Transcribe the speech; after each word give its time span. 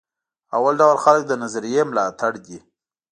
اول 0.55 0.73
ډول 0.81 0.97
خلک 1.05 1.23
د 1.27 1.33
نظریې 1.43 1.81
ملاتړ 1.89 2.33
دي. 2.45 2.57